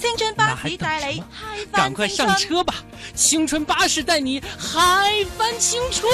[0.00, 2.74] 青春巴士带你嗨翻赶快上青春吧！
[3.14, 6.10] 青春巴士带你嗨翻青春。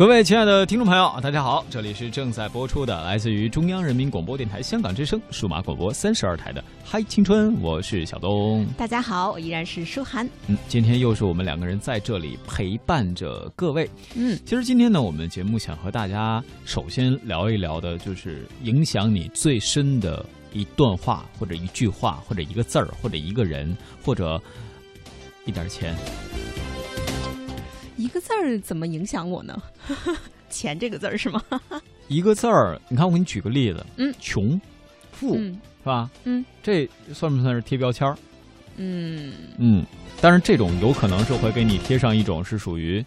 [0.00, 8.66] 各位亲爱的听众朋友，大家好，这里是正在播出的来自于中央人民广播电台香港之声数码广播三十二台的《嗨青春》，我是小东。
[8.78, 10.26] 大家好，我依然是舒涵。
[10.46, 13.90] 嗯，今天又是我们两个人在这里陪伴着各位。
[14.14, 20.24] 嗯，其实今天呢，我们节目想和大家首先聊一聊的，就是影响你最深的
[20.54, 24.40] 一段话，或者一句话，或者一个字儿，或者一个人，或者
[25.44, 25.94] 一点钱。
[28.10, 29.56] 一个字儿怎么影响我呢？
[30.50, 31.40] 钱这个字儿是吗？
[32.08, 34.60] 一个字儿，你看我给你举个例子，嗯穷，
[35.12, 36.10] 富、嗯是吧？
[36.24, 38.16] 嗯，这算不算是贴标签儿？
[38.76, 39.86] 嗯嗯，
[40.20, 43.04] 但是这种有可能是会给你贴上一种是属于，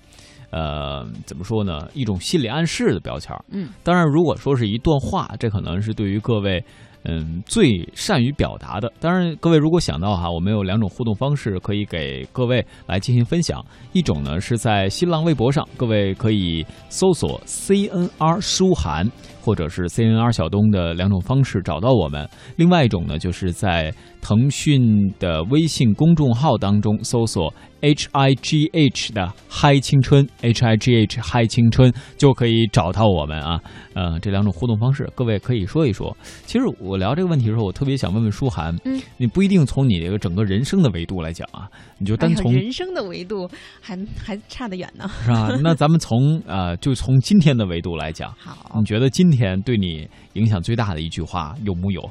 [0.51, 1.85] 呃，怎么说呢？
[1.93, 3.43] 一种心理暗示的标签儿。
[3.49, 6.63] 嗯，当然，如果说是一段话，这可能是对于各位。
[7.05, 13.63] 嗯，最善于表达的，当然，各位如果想到哈，我们有两种互动方式可以给各位来进行分享。
[13.91, 19.05] 一种呢是在新浪微博上，各位可以搜索 CNR 舒涵
[19.43, 22.27] 或者是 CNR 小东的两种方式找到我们。
[22.55, 33.59] 另外一种呢，就是在腾讯的微信公众号当中搜索 H I G H 的嗨青春，H I G H 嗨青春就可以找到我们啊。
[33.93, 36.15] 呃，这两种互动方式，各位可以说一说。
[36.45, 41.67] 其实我聊这个问题的时候，我特别想问问舒涵，嗯，你不一定从你这个整个人生的维度来讲啊，
[41.99, 43.47] 你就单从、人生的维度
[43.81, 45.09] 还还差得远呢。
[45.23, 45.49] 是吧？
[45.61, 52.09] 那咱们从呃，就从今天的维度来讲， 好你，觉得今天对你影响最大的一句话有木有？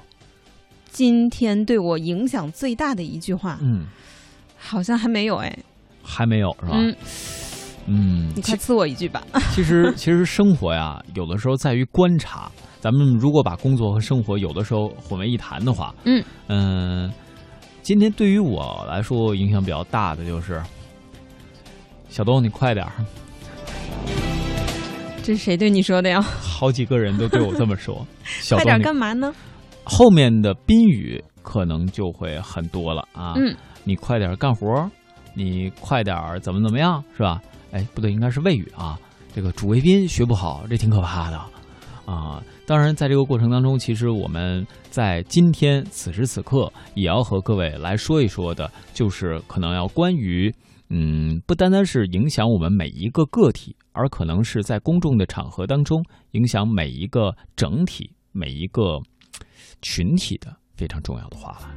[0.90, 3.86] 今天对我影响最大的一句话，嗯，
[4.58, 5.58] 好像还没有哎。
[6.02, 6.72] 还没有是吧？
[6.74, 6.96] 嗯，
[7.86, 9.22] 嗯，你快赐我一句吧。
[9.54, 12.50] 其实，其实生活呀，有的时候在于观察。
[12.80, 17.12] 咱们如果把工作和生活有的时候混为一谈的话，嗯嗯、
[17.80, 20.60] 今天对于我来说影响比较大的就是，
[22.08, 22.92] 小东，你快点儿！
[25.22, 26.20] 这是谁对你说的呀？
[26.20, 28.04] 好几个人都对我这么说。
[28.24, 29.32] 小快点干嘛呢？
[29.84, 33.34] 后面的宾语可能就会很多了啊。
[33.36, 34.90] 嗯，你快点干活，
[35.34, 37.40] 你快点怎么怎么样，是吧？
[37.70, 38.98] 哎，不对，应该是谓语啊。
[39.34, 41.38] 这个主谓宾学不好，这挺可怕的
[42.04, 42.42] 啊。
[42.66, 50.52] 当然，在这个过程当中，其实我们在今天此时此刻也要和各位来说一说的，就是可能要关于，
[50.94, 59.00] 嗯，不单单是影响我们每一个个体，而可能是在公众的场合当中影响每一个整体、每一个
[59.80, 61.70] 群体的非常重要的话了。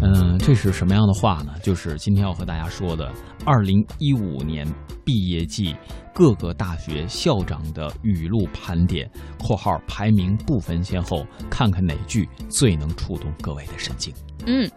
[0.00, 1.52] 嗯，这是什么样的话呢？
[1.64, 3.12] 就是今天要和大家说的，
[3.44, 4.64] 二零一五年
[5.04, 5.74] 毕业季
[6.18, 9.08] 各个大学校长的语录盘点
[9.38, 14.12] （括号排名不分先后），看看哪句最能触动各位的神经。
[14.44, 14.68] 嗯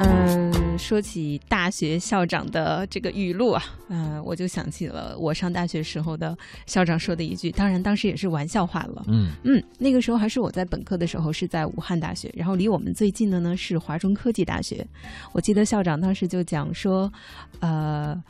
[0.00, 9.04] 嗯，说起大学校长的这个语录啊，嗯、我就想起了我上大学时候的校长说的一句，当然当时也是玩笑话了。
[9.06, 14.84] 嗯嗯，那个时候还是我在本科的时候，是在武汉大学，然后离我们最近的呢是华中科技大学。
[15.32, 17.12] 我记得校长当时就讲说，
[17.60, 18.20] 呃，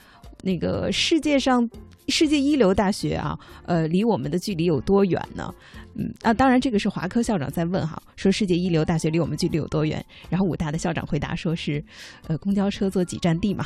[0.43, 1.69] 那个世界上
[2.09, 5.53] 世界一流大学啊，呃，离我们的距离有多远呢？
[5.95, 10.05] 嗯啊，当然这个是华科校长在问哈，说世界一流大学离我们距离有多远？
[10.29, 11.85] 然后武大的校长回答说是，
[12.27, 13.65] 呃，公交车坐几站地嘛。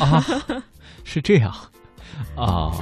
[0.00, 0.24] 啊，
[1.04, 1.52] 是这样
[2.36, 2.72] 啊。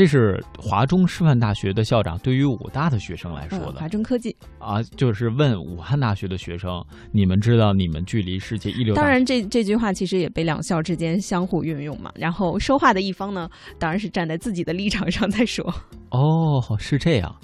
[0.00, 4.34] 这是华中师范大学的校长对于武大的学生来说嗯，的华中科技。
[4.58, 6.82] 啊，就是问武汉大学的学生：
[7.12, 12.10] 你们知道你们距离世界一流当然这，这句话其实也被两校之间相互运用嘛。
[12.14, 13.46] 然后说话的一方呢，
[13.78, 15.62] 当然是站在自己的立场上在说。
[16.08, 17.36] 哦，是这样，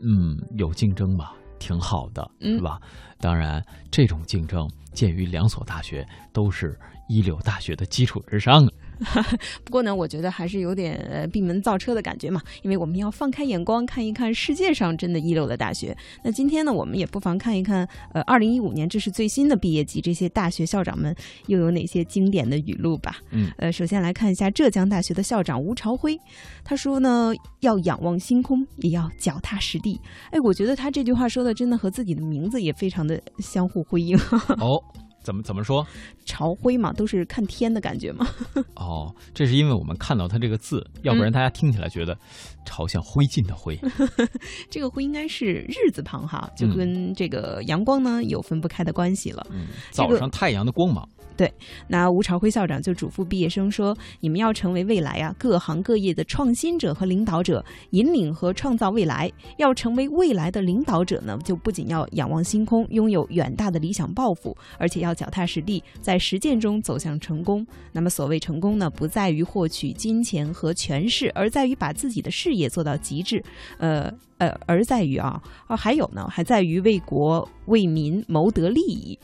[0.00, 2.80] 嗯，有竞争吧，挺好的，嗯是吧？
[3.20, 6.76] 当然，这种竞争鉴于两所大学都是
[7.08, 8.72] 一流大学的基础之上啊。
[9.64, 15.96] 不过呢，我觉得还是有点呃闭门造车的感觉嘛，因为我们要放开眼光看一看世界上真的一流的大学。
[16.22, 21.14] 那今天呢，我们也不妨看一看，呃，二零一五年这是最新的毕业季，这些大学校长们
[21.46, 23.16] 又有哪些经典的语录吧？
[23.30, 26.18] 嗯，呃，首先来看一下浙江大学的校长吴朝辉，
[26.64, 30.00] 他说呢，要仰望星空，也要脚踏实地。
[30.30, 34.16] 哎，我觉得他这句话说的真的和自己的名字也非常的相互辉映。
[34.60, 34.80] 哦，
[35.22, 35.86] 怎么怎么说？
[36.24, 38.26] 朝晖嘛，都是看天的感觉嘛。
[38.76, 42.16] 哦，这是因为我们看到它这个字，要不然大家听起来觉得
[42.64, 43.78] 朝向灰烬的灰。
[44.70, 49.46] 这个灰应该是日字旁哈，就跟这个阳光呢有分不开的关系了。
[49.50, 51.08] 嗯，早上太阳的光芒。
[51.34, 51.50] 对，
[51.88, 59.32] 那吴朝辉校长就嘱咐毕业生说：“你们要成为未来啊各行各业的创新者和领导者，引领和创造未来。
[59.56, 67.66] 要成为未来的领导者呢，就不仅要仰望星空，拥有远大的理想抱负，而且要脚踏实地，在实践中走向成功。
[67.92, 73.42] 那么，所谓成功呢，不在于获取金钱和权势，而在于把自己的事业做到极致。
[73.78, 79.18] 呃呃，而在于啊啊，还有呢，还在于为国为民谋得利益。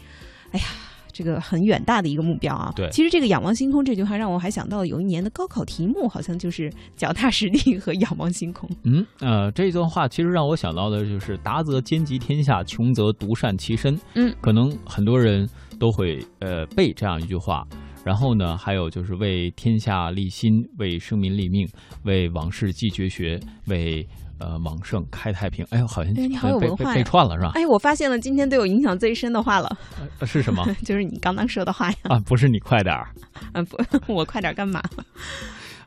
[0.52, 0.66] 哎呀。”
[1.10, 2.72] 这个很远大的一个目标啊！
[2.76, 8.70] 对，其实这个“仰望星空”这句话让我还想到有一年的高考题目，好像就是脚踏实地和仰望星空。
[8.84, 13.98] 嗯，呃，这段话其实让我想到的就是“达则兼济天下，穷则独善其身”。
[14.14, 17.66] 嗯，可能很多人都会呃背这样一句话。
[18.04, 21.68] 然后呢，还有就是为天下立心，为生民立命，
[22.04, 24.06] 为王室继绝学，为。
[24.40, 25.66] 呃，往盛开太平。
[25.70, 27.50] 哎呦，好像你好有文化被串了是吧？
[27.56, 29.76] 哎，我发现了今天对我影响最深的话了。
[30.24, 30.64] 是什么？
[30.86, 31.96] 就是你刚刚说的话呀。
[32.04, 33.10] 啊，不是你快点儿。
[33.54, 33.76] 嗯，不，
[34.06, 34.80] 我快点干嘛？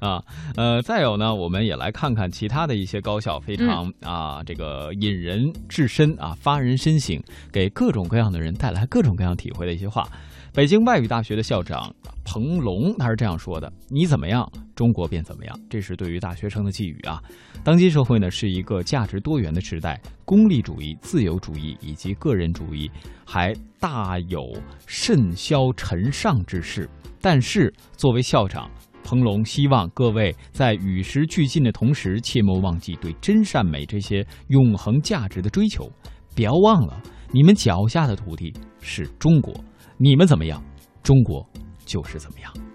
[0.02, 0.22] 啊，
[0.58, 7.22] 呃，再有呢，我们也来看看其他的一些高校，非常啊，这个引人至深啊，发人深省，
[7.52, 10.08] 给各种各样的人带来各种各样体会的一些话。
[10.54, 11.90] 北京外语大学的校长
[12.26, 17.22] 彭龙他是这样说的：“你怎么样，中国便怎么样。”这是对于大学生的寄语啊。
[17.64, 22.92] 当今社会呢是一个价值多元的时代，功利主义、自由主义以及个人主义
[23.26, 24.52] 还大有
[24.86, 26.90] 甚嚣尘上之势。
[27.22, 28.70] 但是作为校长，
[29.04, 35.92] 彭龙希望各位在与时俱进的同时，切莫忘记对真善美这些永恒价值的追求。
[36.36, 37.02] 不要忘了，
[37.32, 39.54] 你们脚下的土地是中国。
[39.98, 40.64] 你们怎么样，
[41.04, 41.46] 中国
[41.86, 42.71] 就是怎么样。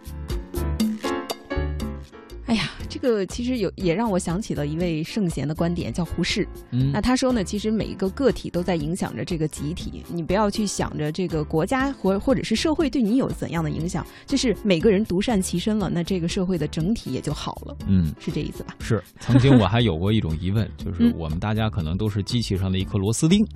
[2.99, 6.49] 这个其实有也让我想起了一位圣贤的观点，叫胡适。
[6.71, 17.77] 嗯，那他说呢，其实每一个个体都在影响着这个集体，你不要去想着这个国家或或者是社会对你有怎样的影响，就是每个人独善其身了，那这个社会的整体也就好了。
[17.87, 18.75] 嗯，是这意思吧？
[18.81, 19.03] 是。
[19.21, 23.47] 曾经我还有过一种疑问，就是我们大家可能都是机器上的一颗螺丝钉。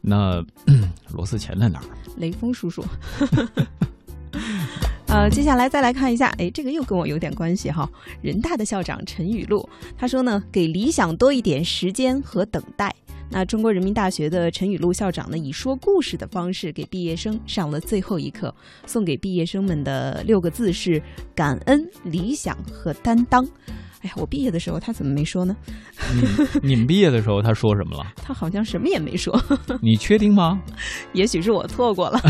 [0.00, 0.42] 那
[1.12, 1.84] 螺丝钳在哪儿？
[2.16, 2.82] 雷锋叔叔。
[5.18, 7.90] 呃，接下来再来看一下，哎，这个又跟我有点关系哈。
[8.22, 9.68] 人大的校长陈雨露
[9.98, 12.94] 他说呢，给理想多一点时间和等待。
[13.28, 18.54] 那中国人民大学的陈雨露校长呢，以说故事的方式给毕业生上了最后一课，
[18.86, 21.02] 送给毕业生们的六个字是：
[21.34, 23.44] 感恩、理想和担当。
[24.02, 25.56] 哎呀，我毕业的时候他怎么没说呢？
[26.62, 28.06] 你们毕业的时候他说什么了？
[28.22, 29.36] 他好像什么也没说。
[29.82, 30.62] 你确定吗？
[31.12, 32.20] 也许是我错过了。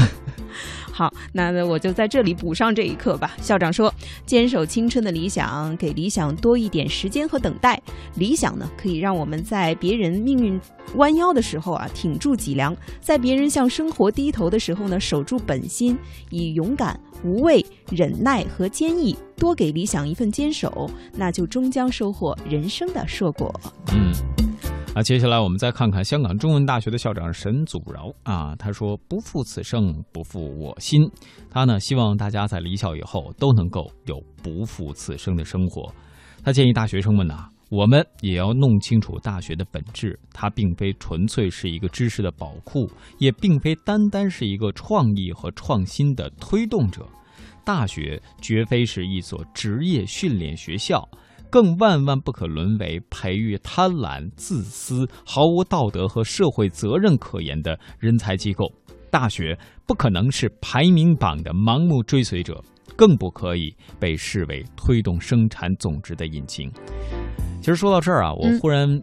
[0.98, 3.36] 好，那我就在这里补上这一课吧。
[3.40, 3.94] 校长说
[4.26, 7.80] ：“坚守青春的理想，给理想多一点时间和等待。
[8.16, 10.60] 理想呢，可以让我们在别人命运
[10.96, 15.96] 弯腰的时候啊，挺住脊梁；在别人向生活低头的时候呢，守住本心，
[16.30, 23.54] 以勇敢、无畏、忍耐和坚毅，多给理想一份坚守，那就终将收获人生的硕果。”
[23.94, 24.47] 嗯。
[24.98, 31.08] 那接下来我们再看看香港中文大学的校长沈祖尧啊，他说：“不负此生，不负我心。”
[31.48, 35.88] 他呢希望大家在离校以后都能够有不负此生的生活。
[36.42, 47.06] 他建议大学生们呢，我们也要弄清楚大学的本质，它并非纯粹是一个知识的宝库，也并非单单是一个创意和创新的推动者。
[47.64, 51.08] 大学绝非是一所职业训练学校。
[51.50, 58.70] 更万万不可沦为培育贪婪、自私、毫无道德和社会责任可言的人才机构。
[59.10, 62.62] 大学不可能是排名榜的盲目追随者，
[62.94, 66.70] 更不可以被视为推动生产总值的引擎。
[67.60, 69.02] 其实说到这儿啊，我忽然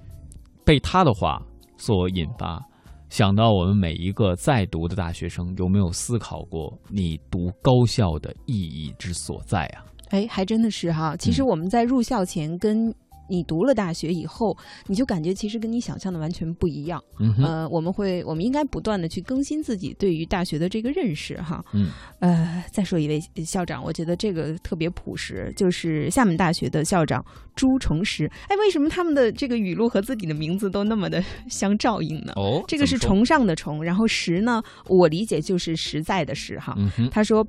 [0.63, 1.41] 被他的话
[1.77, 2.63] 所引发，
[3.09, 9.83] 想到我们每一个在读的大学生，有没有思考过你读高校的意义之所在啊？
[10.09, 11.15] 哎，还真的是哈。
[11.17, 12.93] 其实我们在入校前跟
[13.27, 17.03] 你读了大学以后，你就感觉其实跟你想象的完全不一样。
[17.19, 21.65] 嗯我们会，我们应该不断的去更新自己对于大学的这个认识哈。
[21.74, 28.29] 嗯，呃，再说一位校长，我觉得这个特别朴实，就是厦门大学的校长朱崇实。
[28.47, 32.33] 哎，为什么他们的这个语录和自己的名字都那么的 相照应呢？
[32.35, 36.75] 哦，这个是崇尚的崇，然后实呢，我理解就是实在的实哈。
[36.77, 37.43] 嗯哼，他说，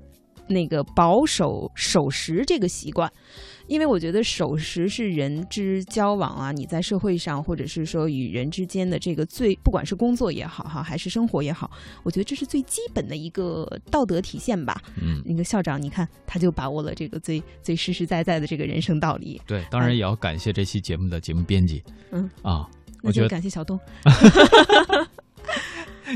[0.48, 3.10] 那个保守守时这个习惯，
[3.66, 11.70] 因为我觉得守时是人之交往啊，你在社会上或者是说与人之间的这个最，不管是工作也好哈，还是生活也好，
[12.02, 14.80] 我觉得这是最基本的一个道德体现吧。
[15.00, 19.40] 嗯，那个校长，你看他就把握了这个最最实实在在的这个人生道理。
[19.46, 22.68] 对，当然也要感谢这期节目的节目编辑，嗯啊，
[23.02, 23.78] 那就我觉得感谢小东。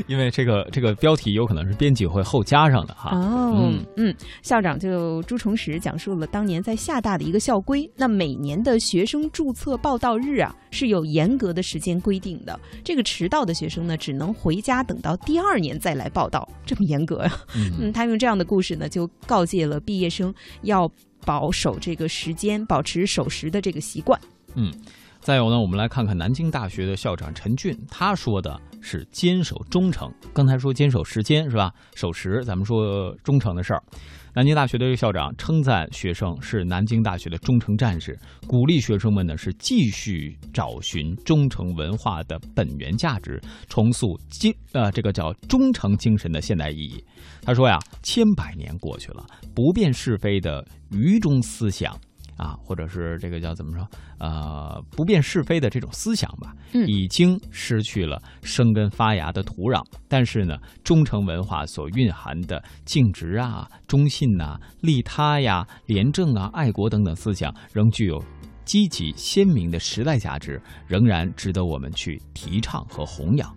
[0.07, 3.11] 因为这个这个标题有可能是编辑会后加上的哈。
[3.15, 7.89] 哦，嗯嗯校长就朱崇实讲述了当年在厦大的一个校规。
[7.95, 12.59] 那每年的学生注册报到日啊，是有严格的时间规定的。
[12.83, 20.89] 这个迟到的学生呢，只能回家等到第二年再来报到，这么严格呀、嗯嗯，他用这样的故事呢，就告诫了毕业生要
[21.25, 24.19] 保守这个时间，保持守时的这个习惯。
[24.55, 24.73] 嗯
[25.19, 30.11] 再有呢，我们来看看南京大学的校长陈俊，他说的是坚守忠诚。
[30.33, 31.71] 刚才说坚守时间是吧？
[31.95, 33.83] 守时，咱们说忠诚的事儿。
[34.33, 47.03] 南京大学的这个校长称赞学生是南京大学的忠诚战士，鼓励学生们呢是继续找寻忠诚文化的本源价值，重塑精呃这个叫忠诚精神的现代意义。
[47.41, 51.93] 他说呀，千百年过去了，不辨是非的愚忠思想。
[52.41, 53.87] 啊，或者是这个叫怎么说？
[54.17, 59.85] 呃，不辨是非的这种思想吧，嗯已经失去了生根发芽的土壤。
[60.07, 68.19] 但是呢，忠诚文化所蕴含的尽职啊、忠信呐、利他呀、廉政啊、爱国等等思想，仍具有
[68.65, 73.55] 积极鲜明的时代价值，仍然值得我们去提倡和弘扬。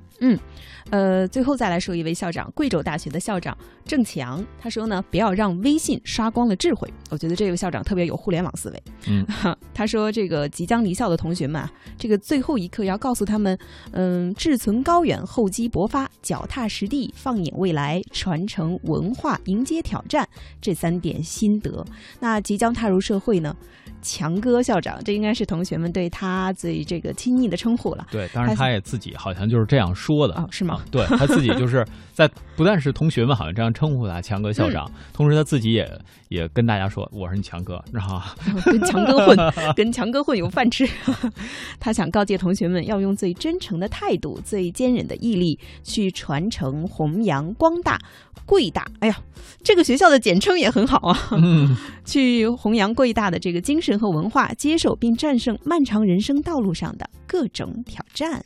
[0.91, 3.57] 呃，最后再来说一位校长，贵州大学的校长
[3.87, 6.89] 郑强，他说呢，不要让微信刷光了智慧。
[7.11, 8.83] 我觉得这位校长特别有互联网思维。
[9.09, 9.27] 嗯，
[9.73, 13.59] 他说这个即将离校的同学们啊，这个最后一刻要告诉他们，
[13.93, 20.29] 嗯，志存高远，厚积薄发，脚踏实地，放眼未来，传承文化，迎接挑战
[20.61, 21.85] 这三点心得。
[22.21, 23.57] 那即将踏入社会呢，
[24.05, 28.07] 强哥校长，这应该是同学们对他最这个亲昵的称呼了。
[28.11, 30.35] 对，当然他也自己好像就是这样说的。
[30.35, 30.75] 哦，是吗？
[30.75, 35.91] 啊，对他自己就是在不但是同学们好像这样称呼他强哥校长，同时他自己也
[36.29, 38.21] 也跟大家说我是你强哥，然后
[38.71, 39.39] 跟强哥混，
[39.75, 40.87] 跟强哥混有饭吃。
[41.81, 47.99] 他想告诫同学们，要用最真诚的态度、最坚韧的毅力去传承、弘扬、光大、
[48.45, 48.87] 贵大。
[49.01, 49.17] 哎呀，
[49.63, 51.19] 这个学校的简称也很好啊！
[51.33, 58.45] 嗯，去弘扬贵大的这个精神和文化，接受并战胜漫长人生道路上的各种挑战。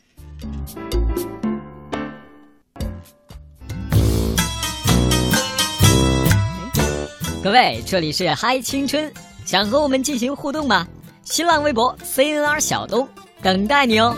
[7.43, 9.11] 各位，这里是嗨青春，
[9.45, 10.87] 想和我们进行互动吗？
[11.23, 13.07] 新浪微博 CNR 小东
[13.41, 14.15] 等待你哦。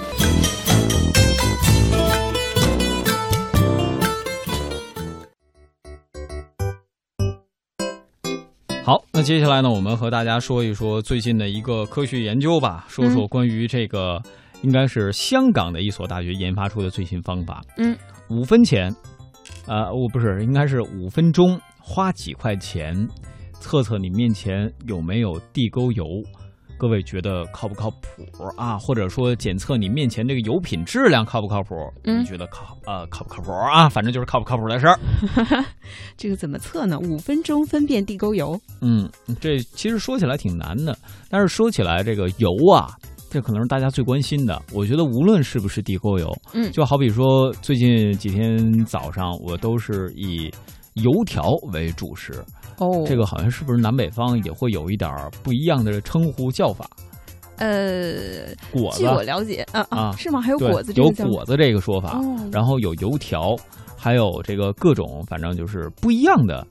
[8.91, 14.21] 好，那接下来呢，我们和大家说一说最近的一个科学研究吧，说说关于这个
[14.63, 17.63] 应该是香港的一所大学研发出的最新方法。
[17.77, 18.93] 嗯，五分钱，
[19.65, 23.07] 呃，我不是，应该是五分钟花几块钱，
[23.62, 26.21] 测测你面前有没有地沟油。
[26.81, 28.23] 各位觉得靠不靠谱
[28.57, 28.75] 啊？
[28.75, 31.75] 或者说检测你面前这个油品质量靠不靠谱？
[32.05, 33.88] 嗯你觉得靠呃靠不靠谱啊？
[33.88, 35.00] 反正就是靠不靠谱的事儿。
[36.17, 36.97] 这个怎么测呢？
[36.97, 38.59] 五分钟分辨地沟油。
[38.81, 39.07] 嗯，
[39.39, 40.97] 这其实说起来挺难的，
[41.29, 42.89] 但是说起来这个油啊，
[43.29, 44.59] 这可能是大家最关心的。
[44.73, 50.51] 我觉得无论是不是地沟油，嗯就好比说最近几天早上我都是以
[50.95, 52.43] 油条为主食，
[52.77, 56.89] 哦这个好像是不是南北方也会有一点儿不一样的称呼叫法？
[57.57, 60.41] 呃，果子据我了解，啊啊是吗？
[60.41, 63.55] 还有果子有果子这个说法，哦然后有油条，
[63.95, 66.65] 还有这个各种，反正就是不一样的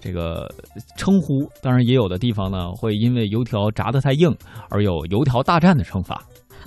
[0.00, 0.52] 这个
[0.96, 1.48] 称呼。
[1.62, 4.36] 当然，也有的地方呢会因为油条炸得太硬
[4.68, 6.22] 而有油条大战的称法。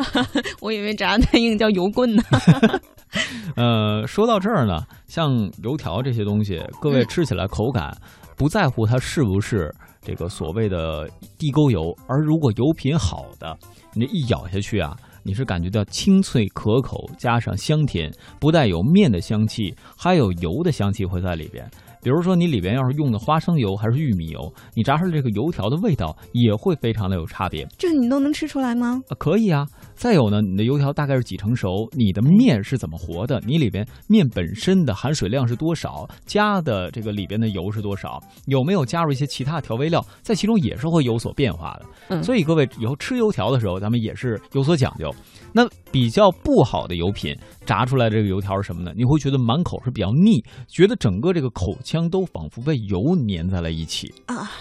[0.61, 2.23] 我以为炸太硬叫油棍呢。
[3.55, 5.31] 呃，说到这儿呢，像
[5.63, 7.95] 油条这些东西，各位嗯吃起来口感
[8.35, 13.57] 不在乎它是不是这个所谓的地沟油，而如果油品好的，
[13.93, 21.67] 你这一咬下去啊，你是感觉到清脆可口，加上香甜，不但有面的香气，还有油的香气会在里边。
[22.03, 27.67] 比如说你里边要是用的花生油还是玉米油，你炸出来这个油条的味道也会非常的有差别。
[27.77, 29.01] 这你都能吃出来吗？
[29.09, 29.65] 啊，可以啊。
[29.97, 31.89] 再有呢，你的油条大概是几成熟？
[31.91, 33.41] 你的面是怎么和的？
[33.43, 36.07] 你里边面本身的含水量是多少？
[36.27, 38.21] 加的这个里边的油是多少？
[38.45, 40.05] 有没有加入一些其他调味料？
[40.21, 41.85] 在其中也是会有所变化的。
[42.09, 45.11] 嗯所以各位以后吃油条的时候，咱们也是有所讲究。
[45.51, 47.35] 那比较不好的油品
[47.65, 48.93] 炸出来这个油条是什么呢？
[48.95, 54.51] 你会觉得满口是比较腻，觉得整个这个口腔都仿佛被油粘在了一起啊，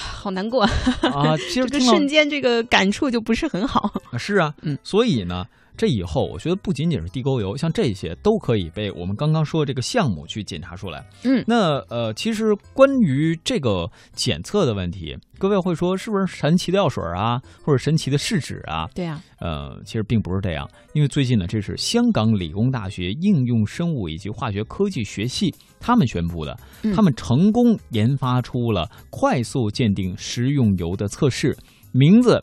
[0.00, 0.62] 好难过，
[1.12, 1.36] 啊。
[1.36, 3.92] 其实这个瞬间这个感触就不是很好。
[4.10, 5.46] 啊，是啊，嗯，所以呢，
[5.80, 11.02] 这以后我觉得不仅仅是地沟油，像这些都可以被我们刚刚说的这个项目去检查出来。
[11.24, 18.86] 嗯那呃，其实关于这个检测的问题，各位会说是不是神奇的药水啊，或者神奇的试纸啊？
[18.94, 31.56] 对啊，呃，其实并不是这样，因为最近呢，这是香港理工大学应用生物以及化学科技学系他们宣布的，嗯他们成功研发出了快速鉴定食用油的测试，
[31.90, 32.38] 名字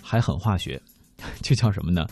[0.00, 0.80] 还很化学，
[1.42, 2.06] 就叫什么呢？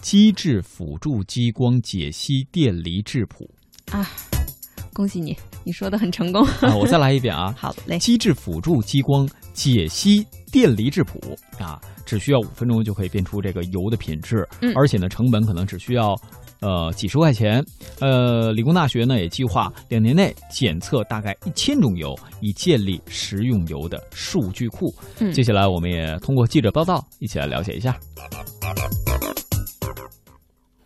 [0.00, 3.48] 机制辅助激光解析电离质谱
[3.92, 4.08] 啊，
[4.92, 6.44] 恭喜你，你说的很成功。
[6.60, 6.74] 啊！
[6.76, 7.54] 我再来一遍啊！
[7.58, 11.20] 好嘞，机制辅助激光解析电离质谱
[11.58, 16.14] 啊，只需要五分钟就可以变出这个油的品质，嗯而且呢，成本可能只需要
[16.60, 17.64] 呃几十块钱。
[18.00, 24.94] 呃，理工大学呢也计划两年内检测大概一千种油，以建立食用油的数据库。
[25.18, 27.94] 嗯接下来我们也通过记者报道一起来了解一下。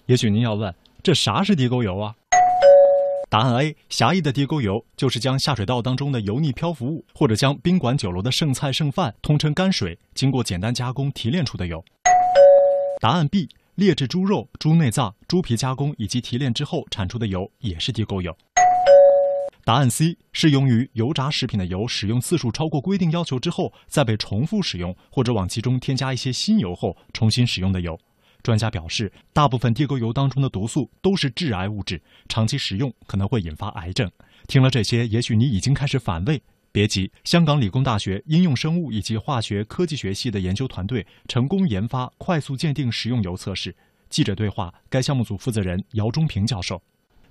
[0.07, 2.15] 也许您要问，这啥是地沟油啊？
[3.31, 11.83] 答案 A：狭义的地沟油就是将下水道当中的油腻漂浮物，或者将宾馆酒楼的剩菜剩饭，通称泔水，经过简单加工提炼出的油。
[13.01, 18.37] 答案 B：劣质猪肉、猪内脏、猪皮加工以及提炼之后产出的油也是地沟油。
[19.65, 27.99] 答案 C：适用于油炸食品的油使用次数超过规定要求之后，再被重复使用，或者往其中添加一些新油后重新使用的油。
[28.45, 34.09] 专家表示，大部分地沟油当中的毒素都是致癌物质，长期食用可能会引发癌症。
[34.47, 36.41] 听了这些，也许你已经开始反胃。
[36.71, 43.75] 别急，香港理工大学应用生物以及化学科技学系的研究团队成功研发快速鉴定食用油测试。
[44.11, 46.83] 记者对话该项目组负责人姚忠平教授。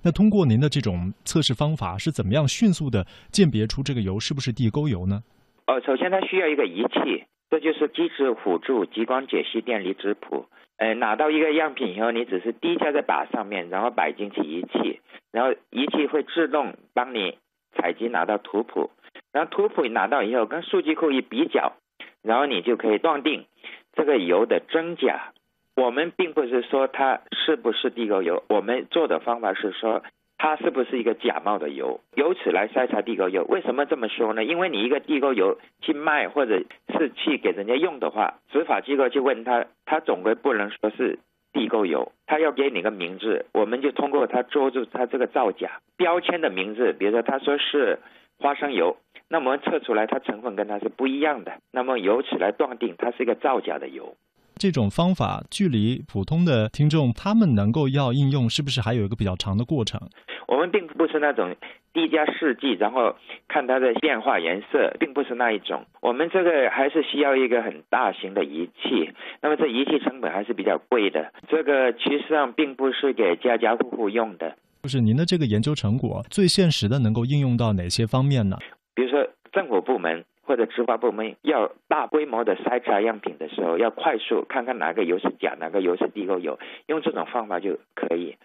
[0.02, 5.22] 那通过您的这种测试方法，是怎么样迅速的鉴别出这个油是不是地沟油呢？
[5.66, 10.46] 呃，首先它需要一个仪器，这就是机制辅助激光解析电离质谱。
[10.76, 17.38] 呃，拿到一个样品以后，你只是滴下在靶上面，然后摆进去仪器，然后仪器会自动帮你
[17.76, 18.90] 采集拿到图谱，
[19.32, 21.74] 然后图谱拿到以后跟数据库一比较，
[22.22, 23.44] 然后你就可以断定
[23.92, 25.32] 这个油的真假。
[25.76, 30.02] 我们并不是说它是不是地沟油，我们做的方法是说
[30.38, 33.44] 它是不是一个假冒的油，由此来筛查地沟油。
[33.44, 34.44] 为什么这么说呢？
[34.44, 36.62] 因为你一个地沟油去卖或者
[36.98, 41.18] 是去给人家用的话，执法机构去问他，他总归不能说是
[41.52, 47.98] 地沟油，他要给你个名字，我们就通过他捉住他这个造假标签的名字，比如说他说是
[48.38, 48.96] 花生油。
[49.26, 54.14] 那么测出来它成分跟它是不一样的，那么由此来断定它是一个造假的油。
[54.56, 60.00] 这种方法距离普通的听众他们能够要应用，是不是还有一个比较长的过程？
[60.46, 61.56] 我们并不是那种
[61.92, 63.16] 滴加试剂，然后
[63.48, 65.84] 看它的变化颜色，并不是那一种。
[66.00, 71.32] 我们这个还是需要一个很大型的仪器，那么这仪器成本还是比较贵的。
[71.48, 74.56] 这个其实上并不是给家家户户用的。
[74.82, 78.58] 就是您的这个研究成果最现实的能够应用到哪些方面呢？
[78.94, 88.36] 比如说政府部门或者执法部门要大规模的筛查样品的时候，要快速看看哪个油是假，哪个油是地沟油，用这种方法就可以。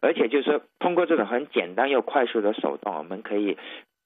[0.00, 3.56] 而且就是说，通过这种很简单又快速的手段，我们可以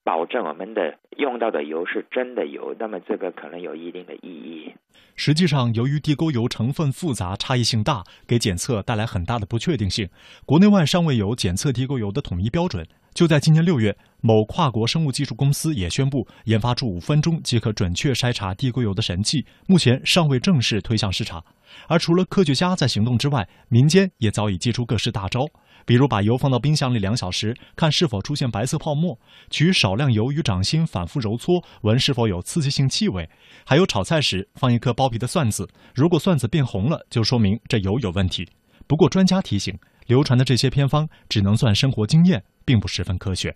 [0.09, 4.73] 保证我们的用到的油是真的油，那么这个可能有一定的意义。
[5.15, 10.09] 实际上，由于地沟油成分复杂、差异性大，给检测带来很大的不确定性，
[10.47, 12.83] 国内外尚未有检测地沟油的统一标准。
[13.13, 21.43] 就在今年六月，某跨国生物技术公司也宣布研发出五分钟即可准确筛查地沟油的神器，目前尚未正式推向市场。
[21.87, 25.45] 而除了科学家在行动之外，民间也早已祭出各式大招，
[25.89, 29.17] 比如把油放到冰箱里两小时，看是否出现白色泡沫；
[29.49, 33.27] 取少量油与掌心反复揉搓，闻是否有刺激性气味；
[33.65, 38.47] 还有炒菜时放一颗剥皮的蒜子，如果蒜子变红了，就说明这油有问题。
[38.85, 39.75] 不过专家提醒，
[40.05, 43.55] 流传的这些偏方只能算生活经验，并不十分科学。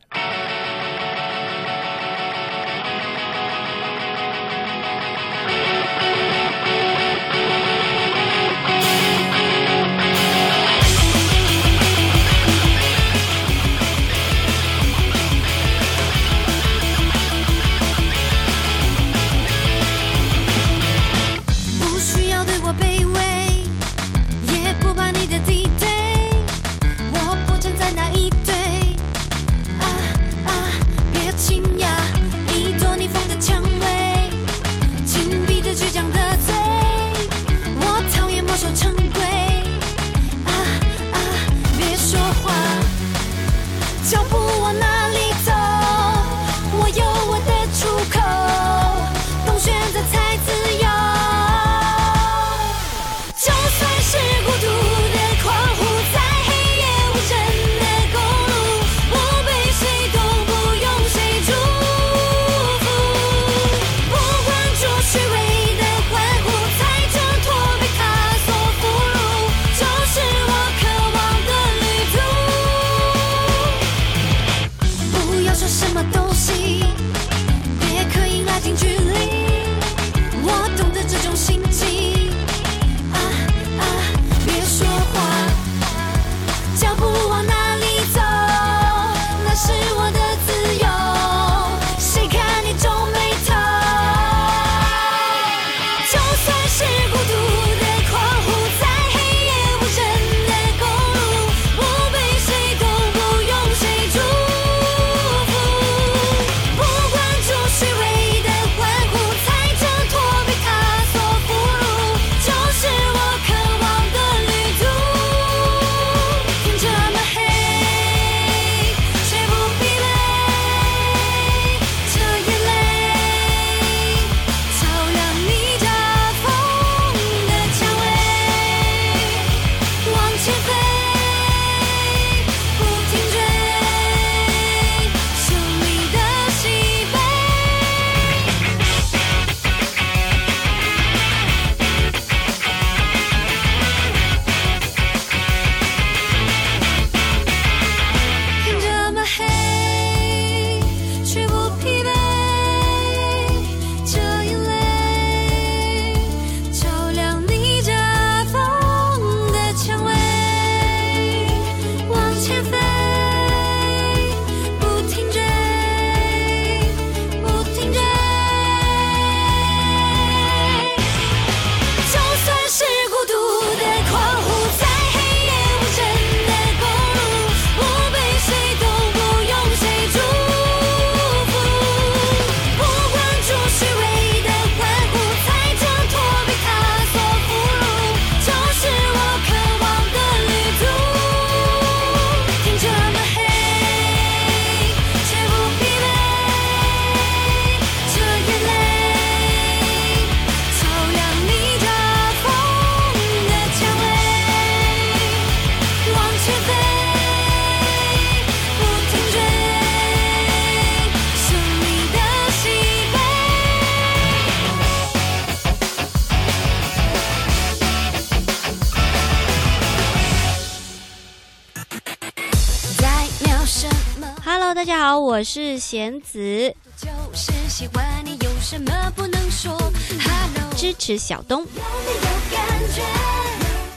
[225.94, 231.80] 贤子，就是喜欢你，有什么不能说？Hello，支持小东，有没
[232.16, 233.04] 有感觉？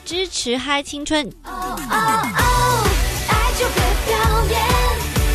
[0.04, 1.26] 支持嗨青春。
[1.44, 1.96] 哦哦
[2.36, 2.84] 哦，
[3.30, 4.12] 爱就别表
[4.44, 4.60] 演，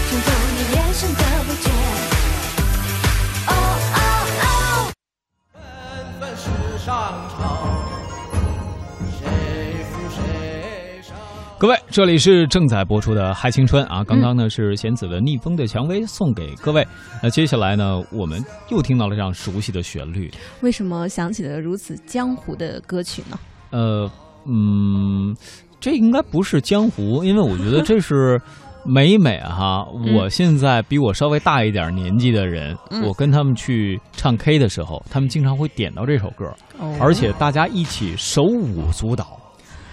[0.08, 1.67] 冲走你眼神的不觉。
[3.47, 3.50] 哦
[3.95, 3.97] 哦
[4.43, 4.93] 哦，
[5.54, 5.60] 纷
[6.19, 6.45] 纷世
[6.86, 6.93] 上
[7.39, 7.61] 潮，
[11.91, 16.88] 这里是正在播出的《嗨青春》啊，刚刚呢是弦子的《逆风的蔷薇》送给各位。
[17.21, 20.32] 那接下来呢，我们又听到了这样熟悉的旋律。
[20.62, 23.38] 为什么想起了如此江湖的歌曲呢？
[23.71, 24.10] 呃，
[24.47, 25.36] 嗯，
[25.82, 28.39] 这应该不是江湖，因为我觉得这是
[28.86, 36.45] 每每哈，嗯我现在比我稍微大一点年纪的人，嗯我跟他们去唱 K 的时候，他们经常会点到这首歌，
[36.80, 39.40] 哦而且大家一起手舞足蹈。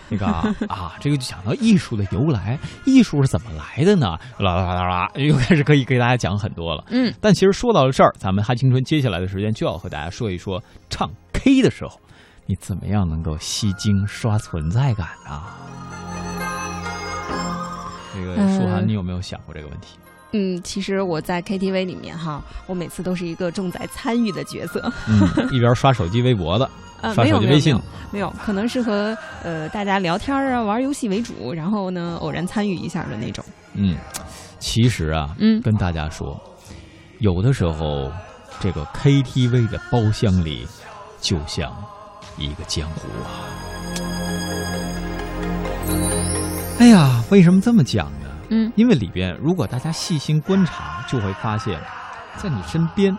[0.08, 4.18] 那个啊啊，这个就讲到艺术的由来，艺术是怎么来的呢？
[4.38, 6.84] 啦啦啦啦，又开始可以给大家讲很多了。
[6.88, 12.00] 嗯，但其实说到了这儿，咱们哈青春接下来的时间就要和大家说一说唱 K 的时候，
[12.46, 15.42] 你怎么样能够吸睛刷存在感呢？
[18.14, 19.98] 这个嗯舒涵，你有没有想过这个问题？
[19.98, 20.17] 嗯，
[20.62, 24.92] 其实我在 KTV 里面哈，我每次都是一个重在参与的角色。
[25.08, 26.68] 嗯，一边刷手机微博的，
[27.00, 27.74] 呃，刷手机微信
[28.10, 33.44] 没有可能是和呃大家聊天啊、玩游戏为主，然后呢偶然参与一下的那种。
[33.74, 33.96] 嗯，
[34.58, 36.38] 其实啊，嗯跟大家说，
[37.20, 38.10] 有的时候
[38.60, 40.66] 这个 KTV 的包厢里
[41.20, 41.72] 就像
[42.36, 43.48] 一个江湖啊。
[46.78, 48.17] 哎呀，为什么这么讲呢？
[48.48, 51.78] 嗯，因为里边如果大家细心观察，就会发现，
[52.36, 53.16] 在你身边，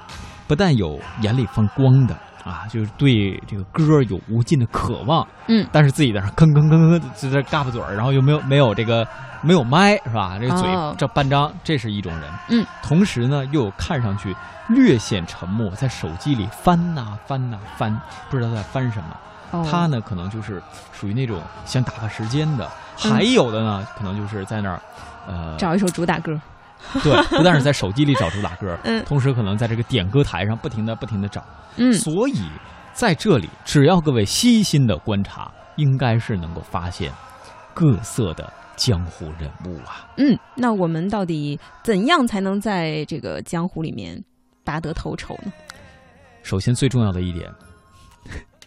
[0.47, 9.07] 不但有眼里放光的啊，就是对这个歌有无尽的渴望，嗯，但是自己在那儿吭吭吭吭就在嘎巴嘴儿，然后又没有没有这个
[9.41, 10.37] 没有麦是吧？
[10.39, 12.29] 这个嘴哦这半张，这是一种人。
[12.49, 14.35] 嗯，同时呢，又有看上去
[14.69, 17.95] 略显沉默，在手机里翻呐、翻呐、翻，
[18.29, 19.15] 不知道在翻什么。
[19.51, 22.65] 哦他呢，可能就是属于那种想打发时间的，
[23.05, 24.81] 嗯还有的呢，可能就是在那儿，
[25.27, 26.39] 呃，找一首主打歌。
[27.03, 31.43] 对，不但是在手机里找主打歌， 嗯同时可能在这个点歌台上不停的、不停的找，
[31.77, 32.41] 嗯所以
[32.93, 37.11] 在这里，只要各位细心的观察，应该是能够发现
[37.73, 40.07] 各色的江湖人物啊。
[40.17, 44.17] 嗯，那我们到底怎样才能在这个江湖里面
[44.63, 45.51] 拔得头筹呢？
[46.43, 47.51] 首先最重要的一点，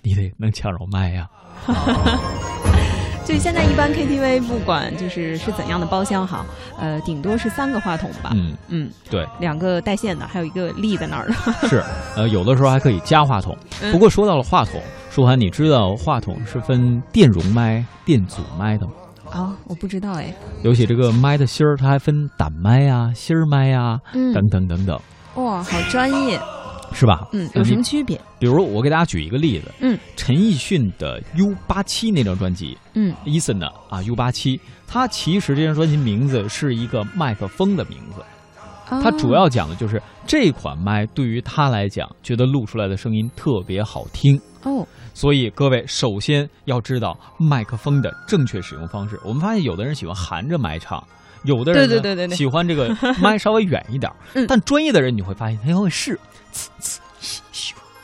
[0.03, 1.27] 你得能抢着麦呀、
[3.25, 6.45] 就现在一般 KTV 不管就是是怎样的包厢哈，
[6.79, 11.35] 呃，顶多是三个话筒吧，嗯嗯，对，两个带线的，还有一个立在那儿的。
[11.69, 11.83] 是，
[12.17, 13.57] 呃，有的时候还可以加话筒。
[13.81, 18.93] 嗯不过说到了话筒，舒涵，你知道话筒是分电容麦、电阻麦的吗？
[19.31, 20.35] 啊、我不知道哎。
[20.65, 25.01] 尤其这个麦的芯儿，它还分胆麦啊、芯儿麦啊，嗯等等等等，
[25.37, 26.41] 哇，好专业。
[26.93, 27.27] 是吧？
[27.33, 28.21] 嗯，有什么区别？
[28.39, 38.23] 比如我给大家举一个例子，嗯，陈奕迅的 U 八七那张专辑，嗯，Eason 的啊 U 八七，它其实这张专辑名字是一个麦克风的名字，
[38.89, 44.41] 它主要讲的就是这款麦对于他来讲，觉得录出来的声音特别好听。
[44.65, 49.19] 哦，所以各位首先要知道麦克风的正确使用方式。
[49.25, 51.03] 我们发现有的人喜欢含着麦唱，
[51.43, 54.13] 有的人对对对对对喜欢这个麦稍微远一点。
[54.35, 56.17] 嗯但专业的人你会发现他会试，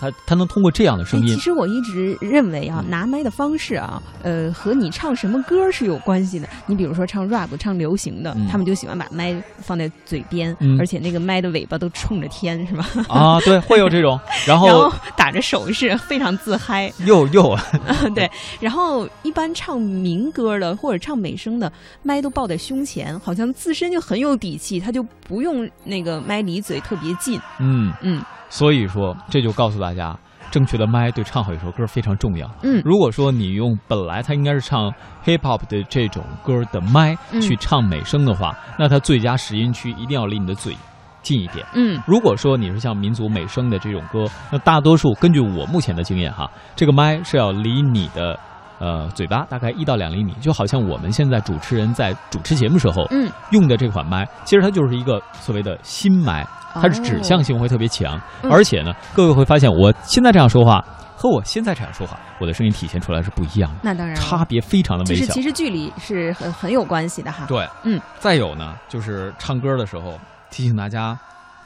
[0.01, 1.41] 他他能通过这样的声哎，音其。
[1.41, 6.49] 实我一直认为啊，拿麦的方式啊，呃，和你唱什么歌是有关系的。
[6.67, 12.89] 你比如说唱 rap、唱流行的，嗯他们就喜欢把麦放在嘴边，嗯而且那个麦的尾巴都冲着天，是吧？
[13.13, 16.93] 啊，对，会有这种，然后打着手势，非常自嗨。
[17.05, 17.59] 又又
[18.15, 18.31] 对，
[18.61, 21.73] 然后一般唱民歌的或者唱美声的，
[22.05, 27.41] 麦都抱在胸前，好像自身就很有底气，他就不用那个麦离嘴特别近。
[27.59, 30.17] 嗯嗯，所以说这就告诉大家，
[30.51, 32.49] 正确的麦对唱好一首歌非常重要。
[32.63, 34.91] 嗯如果说你用本来它应该是唱
[35.25, 40.75] hip hop 的这种歌的麦嗯去唱美声的话，那它最佳拾音区一定要离你的嘴
[41.23, 41.67] 近一点。
[41.75, 48.39] 嗯如果说你是像民族美声的这种歌，那大多数根据我目前的经验哈，这个麦是要离你的
[48.79, 60.85] 呃嘴巴大概一到两厘米，就好像我们现在主持人在主持节目时候嗯用的这款麦，其实它就是一个所谓的新麦，它是指向性会特别强，而且呢，各位会发现我现在这样说话
[61.17, 65.21] 和我现在这样说话，我的声音体现出来是不一样的，那当然差别非常的微小。
[65.21, 67.45] 就是其实距离是很很有关系的哈。
[67.47, 70.19] 对，嗯，再有呢，就是唱歌的时候
[70.51, 71.19] 提醒大家，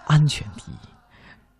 [0.07, 0.91] 安全第一。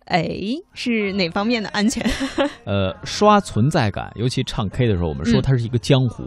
[0.05, 0.27] 哎，
[0.73, 2.03] 是哪方面的安全？
[2.65, 6.23] 呃，刷存在感，尤其唱 K 的时候，我们说嗯它是一个江湖。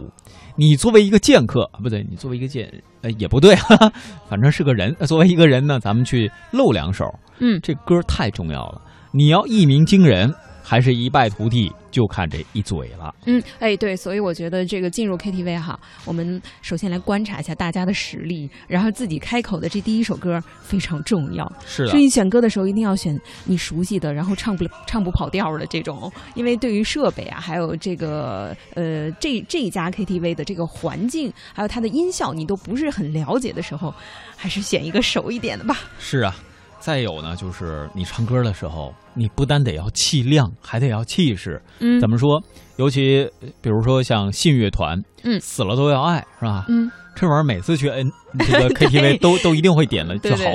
[0.55, 2.67] 你作为一个剑客，啊不对，你作为一个剑，
[3.01, 3.91] 呃，也不对，哈哈，
[4.27, 4.95] 反正是个人。
[4.99, 7.05] 呃作为一个人呢，咱们去露两手，
[7.39, 8.81] 嗯，这歌太重要了。
[9.11, 10.33] 你要一鸣惊人，
[10.69, 13.15] 还是一败涂地，就看这一嘴了。
[13.25, 21.49] 嗯，哎，对，所以我觉得这个进入 KTV 哈，我们首先来观察一下大家的实力，然后自己开口的这第一首歌非常重要。
[21.65, 33.93] 是的所以选歌的时候一定要选你熟悉的，然后唱不唱不跑调的这种，因为对于设备啊，还有这个呃这这家 KTV 的这个环境，还有它的音效，你都不是很了解的时候，
[34.35, 35.77] 还是选一个熟一点的吧。
[35.97, 36.35] 是啊，
[36.81, 41.61] 再有呢，就是你唱歌的时候，你不单得要气量，还得要气势。
[41.79, 42.41] 嗯怎么说？
[42.77, 46.65] 尤其呃比如说像信乐团，嗯死了都要爱，是吧？
[46.69, 50.51] 嗯，这玩意儿每次去 N 这个 KTV 都都一定会点了对就好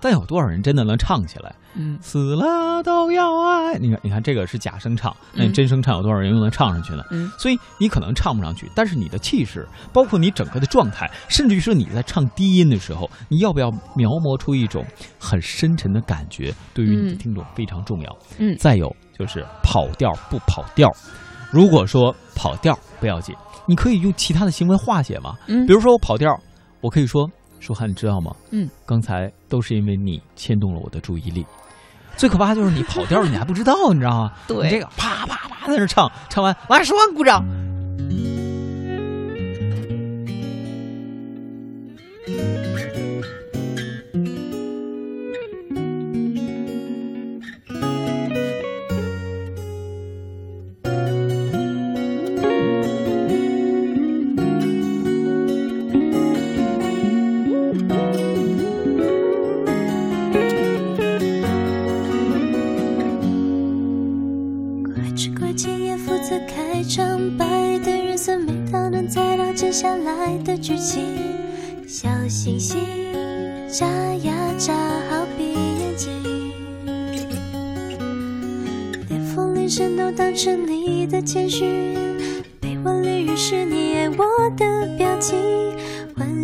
[0.00, 1.54] 但有多少人真的能唱起来？
[1.74, 3.74] 嗯，死了都要爱。
[3.78, 7.02] 你看，你看这个是假声唱，那你嗯真声唱有多少人又能唱上去呢？
[7.10, 14.84] 嗯，所以你可能唱不上去，但是你的气势，包括你整个的状态，甚至于说你在唱低音的时候，你要不要描摹出一种
[15.18, 18.18] 很深沉的感觉，对于你的嗯听众非常重要。
[18.38, 20.90] 嗯再有就是跑调不跑调。
[21.52, 23.34] 如果说跑调不要紧，
[23.66, 25.34] 你可以用其他的行为化解嘛。
[25.46, 26.38] 嗯比如说我跑调，
[26.80, 27.28] 我可以说
[27.60, 28.34] ：“舒涵，你知道吗？
[28.50, 31.44] 嗯，刚才都是因为你牵动了我的注意力。
[32.16, 34.32] 最可怕就是你跑调了，你还不知道，你知道吗？
[34.48, 37.44] 对你这个啪啪啪在那唱，唱完来舒涵鼓掌。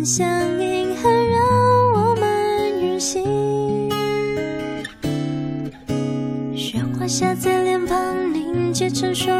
[0.03, 0.27] 幻想
[0.61, 1.39] 银河让
[1.93, 3.23] 我们远行。
[6.53, 9.33] 雪花下在脸庞凝结成霜，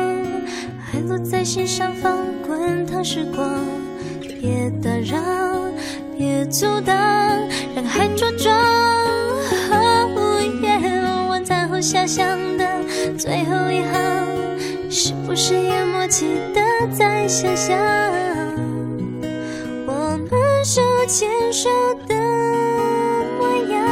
[0.79, 3.45] 海落在心上方滚烫时光。
[4.21, 5.19] 别打扰，
[6.17, 6.95] 别阻挡，
[7.75, 8.57] 让海茁壮。
[9.69, 10.79] 哦耶
[11.27, 12.65] 晚餐后遐想的
[13.17, 16.61] 最后一行，是不是也默契的
[16.97, 18.22] 在想象？
[21.15, 21.69] 牵手
[22.07, 22.15] 的
[23.37, 23.85] 模样。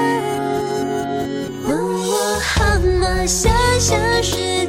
[1.67, 2.65] 问我好
[2.99, 3.23] 吗？
[3.27, 4.60] 想象世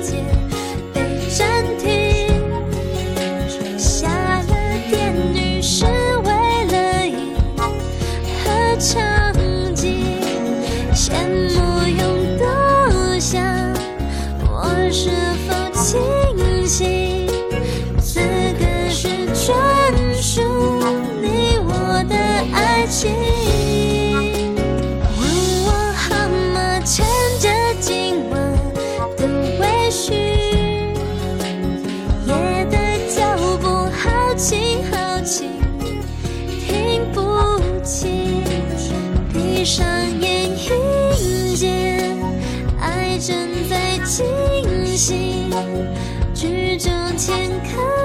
[46.83, 48.02] 剧中前看